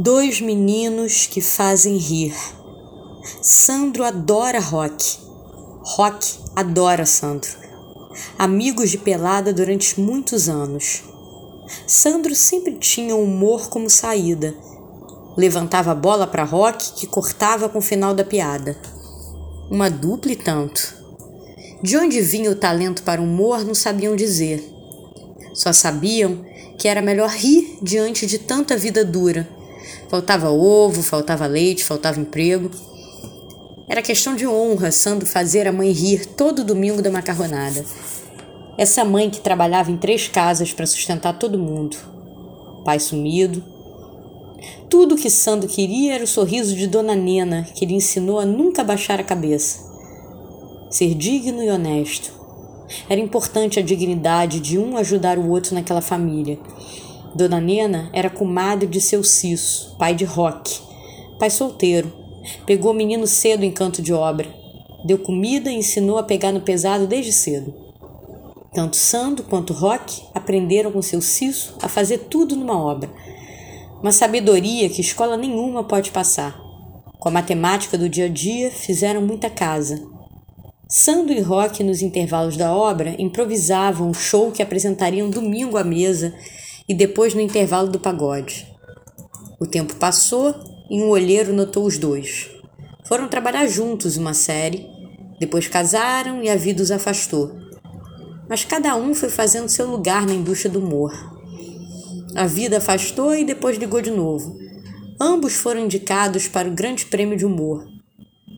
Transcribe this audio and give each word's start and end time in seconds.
Dois 0.00 0.40
meninos 0.40 1.26
que 1.26 1.40
fazem 1.40 1.96
rir. 1.96 2.32
Sandro 3.42 4.04
adora 4.04 4.60
rock. 4.60 5.18
Rock 5.82 6.38
adora 6.54 7.04
Sandro. 7.04 7.50
Amigos 8.38 8.90
de 8.90 8.98
pelada 8.98 9.52
durante 9.52 10.00
muitos 10.00 10.48
anos. 10.48 11.02
Sandro 11.84 12.32
sempre 12.36 12.74
tinha 12.74 13.16
o 13.16 13.24
humor 13.24 13.68
como 13.70 13.90
saída. 13.90 14.54
Levantava 15.36 15.90
a 15.90 15.96
bola 15.96 16.28
para 16.28 16.44
Rock, 16.44 16.92
que 16.92 17.08
cortava 17.08 17.68
com 17.68 17.80
o 17.80 17.82
final 17.82 18.14
da 18.14 18.22
piada. 18.22 18.78
Uma 19.68 19.90
dupla 19.90 20.30
e 20.30 20.36
tanto. 20.36 20.94
De 21.82 21.96
onde 21.96 22.20
vinha 22.20 22.52
o 22.52 22.56
talento 22.56 23.02
para 23.02 23.20
o 23.20 23.24
humor 23.24 23.64
não 23.64 23.74
sabiam 23.74 24.14
dizer. 24.14 24.64
Só 25.54 25.72
sabiam 25.72 26.44
que 26.78 26.86
era 26.86 27.02
melhor 27.02 27.30
rir 27.30 27.78
diante 27.82 28.26
de 28.26 28.38
tanta 28.38 28.76
vida 28.76 29.04
dura 29.04 29.57
Faltava 30.08 30.50
ovo, 30.50 31.02
faltava 31.02 31.46
leite, 31.46 31.84
faltava 31.84 32.20
emprego. 32.20 32.70
Era 33.88 34.02
questão 34.02 34.36
de 34.36 34.46
honra 34.46 34.92
Sandro 34.92 35.26
fazer 35.26 35.66
a 35.66 35.72
mãe 35.72 35.90
rir 35.92 36.26
todo 36.26 36.64
domingo 36.64 37.00
da 37.00 37.10
macarronada. 37.10 37.84
Essa 38.76 39.04
mãe 39.04 39.30
que 39.30 39.40
trabalhava 39.40 39.90
em 39.90 39.96
três 39.96 40.28
casas 40.28 40.72
para 40.72 40.86
sustentar 40.86 41.38
todo 41.38 41.58
mundo. 41.58 41.96
Pai 42.84 43.00
sumido. 43.00 43.64
Tudo 44.88 45.16
que 45.16 45.30
Sandro 45.30 45.68
queria 45.68 46.14
era 46.14 46.24
o 46.24 46.28
sorriso 46.28 46.76
de 46.76 46.86
Dona 46.86 47.14
Nena, 47.14 47.66
que 47.74 47.84
lhe 47.86 47.94
ensinou 47.94 48.38
a 48.38 48.46
nunca 48.46 48.84
baixar 48.84 49.20
a 49.20 49.24
cabeça. 49.24 49.88
Ser 50.90 51.14
digno 51.14 51.62
e 51.62 51.70
honesto. 51.70 52.32
Era 53.08 53.20
importante 53.20 53.78
a 53.78 53.82
dignidade 53.82 54.60
de 54.60 54.78
um 54.78 54.96
ajudar 54.96 55.38
o 55.38 55.48
outro 55.48 55.74
naquela 55.74 56.00
família. 56.00 56.58
Dona 57.34 57.60
Nena 57.60 58.08
era 58.12 58.30
comadre 58.30 58.86
de 58.86 59.00
seu 59.00 59.22
Cisso, 59.22 59.94
pai 59.98 60.14
de 60.14 60.24
Roque, 60.24 60.80
pai 61.38 61.50
solteiro. 61.50 62.12
Pegou 62.64 62.92
o 62.92 62.94
menino 62.94 63.26
cedo 63.26 63.64
em 63.64 63.70
canto 63.70 64.00
de 64.00 64.12
obra. 64.12 64.48
Deu 65.04 65.18
comida 65.18 65.70
e 65.70 65.76
ensinou 65.76 66.18
a 66.18 66.22
pegar 66.22 66.52
no 66.52 66.62
pesado 66.62 67.06
desde 67.06 67.32
cedo. 67.32 67.74
Tanto 68.72 68.96
Sando 68.96 69.42
quanto 69.42 69.72
Roque 69.72 70.22
aprenderam 70.34 70.90
com 70.90 71.02
seu 71.02 71.20
Cisso 71.20 71.76
a 71.82 71.88
fazer 71.88 72.18
tudo 72.30 72.56
numa 72.56 72.80
obra. 72.80 73.10
Uma 74.02 74.12
sabedoria 74.12 74.88
que 74.88 75.00
escola 75.00 75.36
nenhuma 75.36 75.84
pode 75.84 76.10
passar. 76.10 76.58
Com 77.18 77.28
a 77.28 77.32
matemática 77.32 77.98
do 77.98 78.08
dia 78.08 78.26
a 78.26 78.28
dia, 78.28 78.70
fizeram 78.70 79.20
muita 79.20 79.50
casa. 79.50 80.02
Sando 80.88 81.32
e 81.32 81.40
Roque, 81.40 81.84
nos 81.84 82.00
intervalos 82.00 82.56
da 82.56 82.74
obra, 82.74 83.14
improvisavam 83.18 84.08
o 84.08 84.14
show 84.14 84.50
que 84.50 84.62
apresentariam 84.62 85.28
domingo 85.28 85.76
à 85.76 85.84
mesa 85.84 86.34
e 86.88 86.94
depois 86.94 87.34
no 87.34 87.40
intervalo 87.40 87.88
do 87.88 88.00
pagode. 88.00 88.66
O 89.60 89.66
tempo 89.66 89.94
passou 89.96 90.54
e 90.88 91.02
um 91.02 91.08
olheiro 91.08 91.52
notou 91.52 91.84
os 91.84 91.98
dois. 91.98 92.50
Foram 93.04 93.28
trabalhar 93.28 93.66
juntos 93.66 94.16
uma 94.16 94.32
série, 94.32 94.86
depois 95.38 95.68
casaram 95.68 96.42
e 96.42 96.48
a 96.48 96.56
vida 96.56 96.82
os 96.82 96.90
afastou. 96.90 97.56
Mas 98.48 98.64
cada 98.64 98.96
um 98.96 99.14
foi 99.14 99.28
fazendo 99.28 99.68
seu 99.68 99.90
lugar 99.90 100.26
na 100.26 100.34
indústria 100.34 100.70
do 100.70 100.80
humor. 100.80 101.12
A 102.34 102.46
vida 102.46 102.78
afastou 102.78 103.34
e 103.34 103.44
depois 103.44 103.76
ligou 103.76 104.00
de 104.00 104.10
novo. 104.10 104.56
Ambos 105.20 105.54
foram 105.54 105.80
indicados 105.80 106.48
para 106.48 106.68
o 106.68 106.74
Grande 106.74 107.06
Prêmio 107.06 107.36
de 107.36 107.44
Humor. 107.44 107.86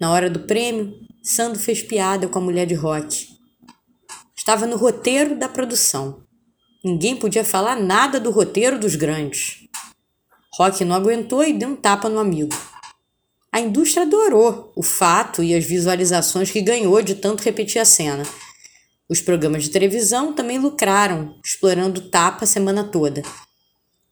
Na 0.00 0.10
hora 0.10 0.28
do 0.30 0.40
prêmio, 0.40 0.94
Sandro 1.22 1.58
fez 1.58 1.82
piada 1.82 2.28
com 2.28 2.38
a 2.38 2.42
mulher 2.42 2.66
de 2.66 2.74
rock. 2.74 3.28
Estava 4.36 4.66
no 4.66 4.76
roteiro 4.76 5.36
da 5.38 5.48
produção. 5.48 6.25
Ninguém 6.86 7.16
podia 7.16 7.44
falar 7.44 7.74
nada 7.74 8.20
do 8.20 8.30
roteiro 8.30 8.78
dos 8.78 8.94
grandes. 8.94 9.66
Rock 10.56 10.84
não 10.84 10.94
aguentou 10.94 11.42
e 11.42 11.52
deu 11.52 11.70
um 11.70 11.74
tapa 11.74 12.08
no 12.08 12.20
amigo. 12.20 12.56
A 13.50 13.58
indústria 13.58 14.04
adorou 14.04 14.72
o 14.76 14.84
fato 14.84 15.42
e 15.42 15.52
as 15.52 15.64
visualizações 15.64 16.48
que 16.48 16.60
ganhou 16.60 17.02
de 17.02 17.16
tanto 17.16 17.42
repetir 17.42 17.82
a 17.82 17.84
cena. 17.84 18.22
Os 19.08 19.20
programas 19.20 19.64
de 19.64 19.70
televisão 19.70 20.32
também 20.32 20.60
lucraram, 20.60 21.34
explorando 21.44 21.98
o 21.98 22.08
tapa 22.08 22.44
a 22.44 22.46
semana 22.46 22.84
toda. 22.84 23.20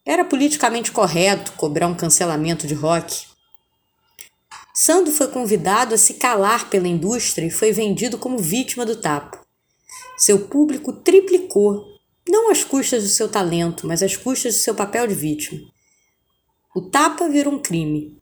Era 0.04 0.24
politicamente 0.24 0.90
correto 0.90 1.52
cobrar 1.52 1.86
um 1.86 1.94
cancelamento 1.94 2.66
de 2.66 2.74
rock. 2.74 3.24
Sando 4.74 5.12
foi 5.12 5.28
convidado 5.28 5.94
a 5.94 5.98
se 5.98 6.14
calar 6.14 6.68
pela 6.70 6.88
indústria 6.88 7.46
e 7.46 7.50
foi 7.50 7.70
vendido 7.70 8.18
como 8.18 8.36
vítima 8.36 8.84
do 8.84 8.96
tapa. 8.96 9.40
Seu 10.16 10.40
público 10.48 10.92
triplicou 10.92 11.93
não 12.26 12.50
às 12.50 12.64
custas 12.64 13.02
do 13.02 13.08
seu 13.08 13.28
talento, 13.28 13.86
mas 13.86 14.02
às 14.02 14.16
custas 14.16 14.54
do 14.54 14.60
seu 14.60 14.74
papel 14.74 15.06
de 15.06 15.14
vítima. 15.14 15.60
O 16.74 16.80
tapa 16.80 17.28
virou 17.28 17.54
um 17.54 17.62
crime. 17.62 18.18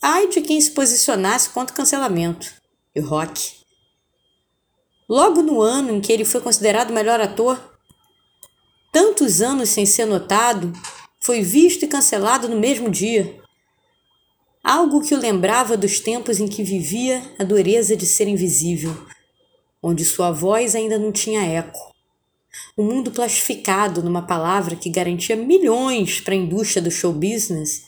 Ai 0.00 0.28
de 0.28 0.40
quem 0.40 0.60
se 0.60 0.70
posicionasse 0.70 1.50
contra 1.50 1.74
o 1.74 1.76
cancelamento. 1.76 2.46
E 2.94 3.00
Rock. 3.00 3.56
Logo 5.08 5.42
no 5.42 5.60
ano 5.60 5.90
em 5.90 6.00
que 6.00 6.12
ele 6.12 6.24
foi 6.24 6.40
considerado 6.40 6.90
o 6.90 6.94
melhor 6.94 7.20
ator, 7.20 7.76
tantos 8.92 9.42
anos 9.42 9.68
sem 9.68 9.84
ser 9.84 10.06
notado, 10.06 10.72
foi 11.20 11.42
visto 11.42 11.84
e 11.84 11.88
cancelado 11.88 12.48
no 12.48 12.58
mesmo 12.58 12.88
dia. 12.88 13.42
Algo 14.62 15.02
que 15.02 15.14
o 15.14 15.18
lembrava 15.18 15.76
dos 15.76 15.98
tempos 15.98 16.38
em 16.38 16.46
que 16.46 16.62
vivia 16.62 17.22
a 17.38 17.44
dureza 17.44 17.96
de 17.96 18.06
ser 18.06 18.28
invisível, 18.28 18.96
onde 19.82 20.04
sua 20.04 20.30
voz 20.30 20.74
ainda 20.74 20.98
não 20.98 21.12
tinha 21.12 21.44
eco 21.44 21.93
o 22.76 22.82
um 22.82 22.86
mundo 22.86 23.10
plastificado 23.10 24.02
numa 24.02 24.22
palavra 24.22 24.76
que 24.76 24.90
garantia 24.90 25.36
milhões 25.36 26.20
para 26.20 26.34
a 26.34 26.36
indústria 26.36 26.82
do 26.82 26.90
show 26.90 27.12
business, 27.12 27.86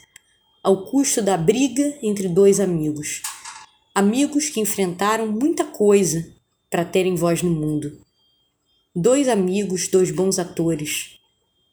ao 0.62 0.84
custo 0.84 1.22
da 1.22 1.36
briga 1.36 1.96
entre 2.02 2.28
dois 2.28 2.58
amigos. 2.60 3.22
Amigos 3.94 4.48
que 4.48 4.60
enfrentaram 4.60 5.26
muita 5.28 5.64
coisa 5.64 6.26
para 6.70 6.84
terem 6.84 7.14
voz 7.14 7.42
no 7.42 7.50
mundo. 7.50 8.00
Dois 8.94 9.28
amigos, 9.28 9.88
dois 9.88 10.10
bons 10.10 10.38
atores, 10.38 11.18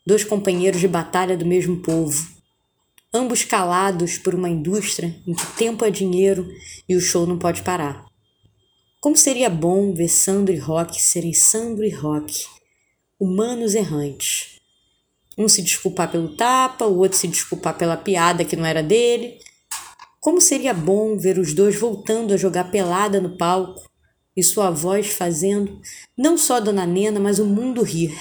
dois 0.05 0.23
companheiros 0.23 0.81
de 0.81 0.87
batalha 0.87 1.37
do 1.37 1.45
mesmo 1.45 1.77
povo, 1.77 2.27
ambos 3.13 3.43
calados 3.43 4.17
por 4.17 4.33
uma 4.35 4.49
indústria 4.49 5.15
em 5.25 5.33
que 5.33 5.45
tempo 5.57 5.85
é 5.85 5.91
dinheiro 5.91 6.47
e 6.87 6.95
o 6.95 7.01
show 7.01 7.25
não 7.25 7.37
pode 7.37 7.61
parar. 7.61 8.05
Como 8.99 9.17
seria 9.17 9.49
bom 9.49 9.93
ver 9.93 10.07
Sandro 10.07 10.53
e 10.53 10.57
Rock 10.57 11.01
serem 11.01 11.33
Sandro 11.33 11.83
e 11.83 11.89
Rock 11.89 12.45
humanos 13.19 13.75
errantes. 13.75 14.59
Um 15.37 15.47
se 15.47 15.61
desculpar 15.61 16.11
pelo 16.11 16.35
tapa, 16.35 16.85
o 16.85 16.99
outro 16.99 17.17
se 17.17 17.27
desculpar 17.27 17.77
pela 17.77 17.97
piada 17.97 18.45
que 18.45 18.55
não 18.55 18.65
era 18.65 18.83
dele. 18.83 19.39
Como 20.19 20.39
seria 20.39 20.73
bom 20.73 21.17
ver 21.17 21.37
os 21.37 21.53
dois 21.53 21.75
voltando 21.75 22.33
a 22.33 22.37
jogar 22.37 22.71
pelada 22.71 23.19
no 23.19 23.37
palco 23.37 23.89
e 24.35 24.43
sua 24.43 24.69
voz 24.69 25.07
fazendo 25.07 25.79
não 26.17 26.37
só 26.37 26.59
Dona 26.59 26.85
Nena, 26.85 27.19
mas 27.19 27.39
o 27.39 27.45
mundo 27.45 27.83
rir. 27.83 28.15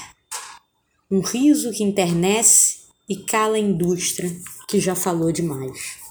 Um 1.11 1.21
riso 1.21 1.71
que 1.73 1.85
internece 1.85 2.83
e 3.09 3.17
cala 3.17 3.57
a 3.57 3.61
indústria 3.61 4.31
que 4.69 4.81
já 4.81 4.95
falou 4.95 5.31
demais. 5.31 6.02